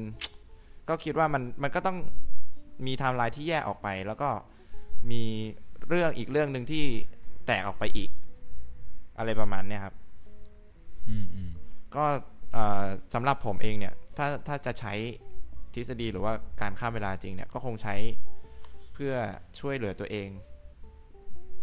[0.88, 1.98] ก็คิดว่ามันมันก็ต้อง
[2.86, 4.30] มีไทม์ไลน์ที่แยกออกไป แล้วก็
[5.10, 5.22] มี
[5.88, 6.84] เรื่องอีกเรื่องหนึ่งที่
[7.46, 8.10] แตกออกไปอีก
[9.18, 9.94] อะไรประมาณเนี้ยครับ
[11.08, 11.50] อืมอืม
[11.96, 12.04] ก็
[12.52, 14.94] เอ่อสำหรับผมเองเนี่ย ถ้าถ้าจะใช้
[15.74, 17.94] ทฤษฎีหรือว่าการข้ามเวลาจริงเนี่ยก็คงใช้
[18.94, 19.14] เพื่อ
[19.60, 20.28] ช่วยเหลือตัวเอง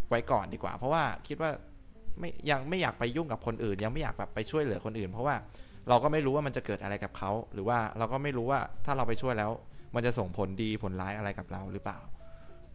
[0.10, 1.52] ไว้ก่อนดีกว่า เพราะว่าคิดว่า
[2.20, 5.36] ไม่ยังไม่อยากไปยุ่งกับคนอื่น ยังไม่อยากแบบไปช่วยเหลือคนอื่น เพราะว่า
[5.90, 9.52] เราก็ไม่รู้ว่ามันจะเกิดอะไรกับเขา หรือว่าเราก็ไม่รู้ว่าถ้าเราไปช่วยแล้ว
[9.96, 12.00] มันจะส่งผลดีผลร้ายอะไรกับเราหรือเปล่า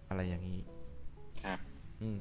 [0.09, 0.61] อะไรอย่างนี้
[1.45, 1.59] ครับ
[2.03, 2.19] อืม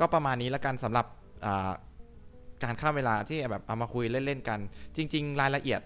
[0.00, 1.06] ก็ประมาณนี้แล้วกันสำหรับ
[1.46, 1.70] อ่า
[2.64, 4.58] การข้ามเวลาที่แบบเอามาคุยเล่นๆกัน
[4.96, 5.80] จริง ๆ รายละเอียด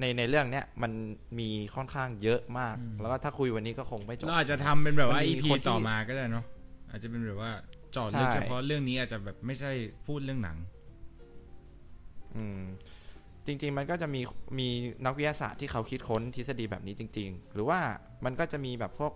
[0.00, 0.92] ในในเรื่องเนี้ยมัน
[1.38, 6.44] มีค่อนข้างเยอะมาก แล้วก็ถ้าคุยวันนี้ก็คงไม่จบเราอาจจะทำเป็นแบบว่ามันมี EP คนที่ต่อมาก็ได้เนาะ
[6.90, 7.52] อาจจะเป็นแบบว่า
[7.92, 9.72] เจอดลึกใช่เฉพาะเรื่องนี้อาจจะแบบไม่ใช่
[10.06, 10.56] พูดเรื่องหนัง
[12.36, 12.60] อืม
[13.46, 14.20] จริง ๆ มันก็จะมี
[14.58, 14.68] มี
[15.04, 17.80] นักวิทยาศาสตร์ที่เขาคิดค้นทฤษฎีแบบนี้จริง ๆ หรือว่า
[18.24, 19.12] มันก็จะมีแบบพวก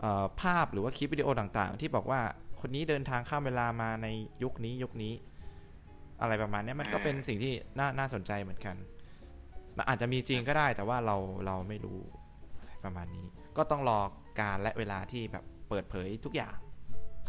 [0.00, 2.20] เอ่อภาพหรือว่าคลิปวิดีโอต่างๆ ที่บอกว่า
[2.60, 4.06] คนนี้เดินทางข้ามเวลามาใน
[4.42, 5.12] ยุคนี้ยุคนี้
[6.20, 8.76] อะไรประมาณเนี้ยมันก็เป็นสิ่งที่น่าน่าสนใจเหมือนกัน
[9.76, 12.00] มันอาจจะมีจริงก็ได้ แต่ว่าเราเราไม่รู้
[12.58, 14.00] อะไรประมาณนี้ ก็ต้องรอ
[14.40, 16.56] การและเวลาที่แบบเปิดเผยทุกอย่าง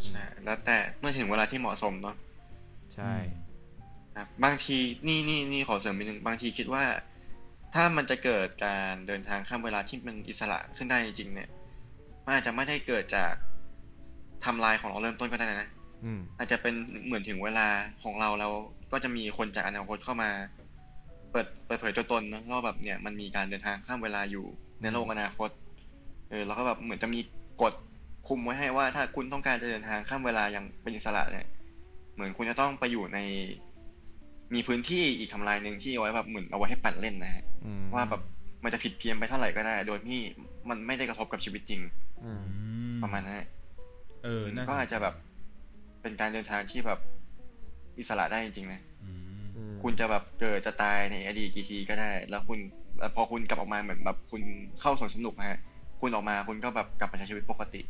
[0.04, 2.16] ใช่แล้วแต่เมื่อถึงเวลาที่เหมาะสมเนาะ
[2.94, 3.14] ใช่
[4.16, 6.84] ครับบางทีนี่นี่นี่ขอเสริมอีกหนึ่งบางทีคิดว่า
[7.74, 11.48] ถ้ามันจะเกิดการเดินทางข้ามเวลาที่มันอิสระขึ้นได้จริงๆเนี่ย
[12.24, 13.32] มันอาจจะไม่ได้เกิดจาก
[14.42, 15.68] ไทำลายของเราเริ่มต้นก็ได้นะ
[16.04, 17.66] อืมอาจจะเป็นเหมือนถึงเวลา
[18.02, 18.52] ของเราแล้ว
[18.92, 20.30] ก็จะมีคนจากอนาคตเข้ามา
[20.65, 24.44] เปิดเปิดเผยตัวตนเนอะว่าแบบเนี่ยมันมีการเดินทางข้ามเวลาอยู่
[24.82, 25.50] ในโลกอนาคต
[26.30, 27.20] เออแล้วก็แบบเหมือนจะมี
[27.62, 27.72] กฎ
[28.28, 31.46] คุมไว้ให้ว่า ถ้าคุณต้องการจะเดินทางข้ามเวลาอย่างเป็นอิสระเนี่ย
[32.14, 33.18] เหมือนคุณจะต้องไปอยู่ใน
[34.54, 38.22] มีพื้นที่อีกทำลายหนึ่งที่เอาไว้แบบเหมือนเอาไว้ให้ปั่นเล่นนะฮะอืมว่าแบบ
[38.64, 40.20] มันจะผิดเพี้ยนไปเท่าไหร่ก็ได้ โดยที่
[40.68, 41.80] มันไม่ได้กระทบกับชีวิตจริง
[42.24, 42.54] อืมอื
[42.94, 43.46] มประมาณนั้นฮะ
[44.24, 45.14] เออน่ก็อาจจะแบบ
[46.02, 46.98] เป็นการเดินทางที่แบบ
[47.98, 48.95] อิสระได้จริงๆนะอืมอืม
[49.82, 52.58] คุณจะแบบเกิดจะตายในอดีตกี่ทีก็ได้ แล้วคุณ
[53.00, 54.42] แล้วพอคุณกลับออกมาเหมือนแบบคุณ
[54.80, 55.60] เข้าสวนสนุกฮะ
[56.00, 57.82] คุณออกมาคุณก็แบบกลับมาใช้ชีวิตปกติ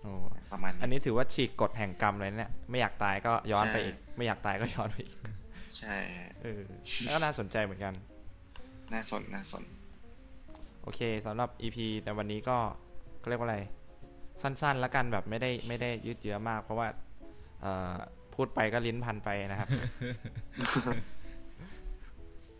[0.00, 0.12] โอ้
[0.52, 5.14] ประมาณอันนี้นี้ถือว่าฉีกกฎแห่งกรรมเลยเนี่ยไม่อยากตายก็ย้อนไปใช่อีก ไม่อยากตายก็ย้อนไปอีก
[5.78, 6.60] ใช่ฮะเออ
[7.00, 7.94] แล้วก็น่าสนใจเหมือนกัน
[8.92, 9.64] น่าสนน่าสน
[10.82, 12.58] โอเคสำหรับ EP ในวันนี้ก็
[13.22, 13.58] ก็เรียกว่าอะไร
[14.42, 16.88] สั้นๆ แล้วกันแบบไม่ได้ไม่ได้ยืดเยื้อมาก เพราะว่า
[17.60, 17.96] เอ่อ
[18.40, 19.68] พูดไปก็ลิ้นพันไปนะครับ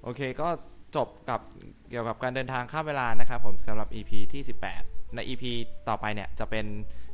[0.03, 0.49] โอเคก็
[0.97, 1.41] จบกับ
[1.91, 4.43] เกี่ยวกับการเดินทางข้ามเวลานะครับผมสำหรับ EP ที่
[4.79, 5.45] 18 ใน EP
[5.89, 6.67] ต่อไปเนี่ยจะเป็น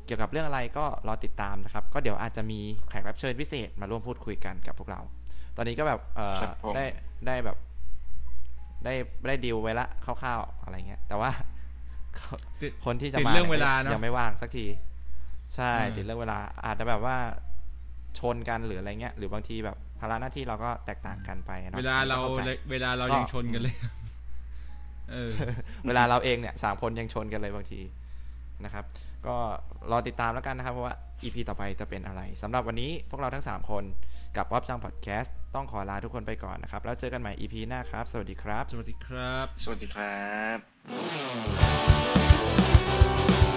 [0.07, 5.01] เกี่ยวกับเรื่องอะไรก็รอติดตามนะครับ ก็เดี๋ยวอาจจะมีแขกรับเชิญพิเศษมาร่วมพูดคุยกันกับพวกเรา
[5.57, 6.85] ตอนนี้ก็แบบเอ่อครับผมได้
[7.27, 7.57] ได้แบบ
[8.85, 8.95] ได้
[9.27, 11.31] ได้ดีลไว้ละคร่าวๆอะไรเงี้ย แต่ว่า
[12.63, 14.67] ติดคนที่จะติดมาเรื่องเวลาเนอะยังไม่ว่างสักที
[15.55, 17.17] ใช่อ่าติดเรื่องเวลา อาจจะแบบว่า
[18.21, 23.75] ชนกันหรืออะไรเงี้ยหรือบางทีแบบภาระหน้าที่เราก็แตกต่างกันไปนะเวลาเราข้ใจเวลาเราก็ยังชนกันเลย
[25.11, 25.31] เออ
[25.87, 27.81] เวลาเราเองเนี่ยสามคนยังชนกันเลยบางที
[28.65, 28.85] นะครับ
[29.27, 29.37] ก็
[29.91, 33.85] รอติดตามแล้วกันนะครับว่า EP ต่อไปจะเป็นอะไรสำหรับวันนี้พวกเราทั้ง 3 คน
[34.37, 40.25] กับวับจังพอดแคสต์ต้องขอลาทุกคนไปก่อนนะครับ แล้วเจอกันใหม่ EP หน้าครับ สวัสดีครับ สวัสดีครับ สวัสดีครั
[43.53, 43.56] บ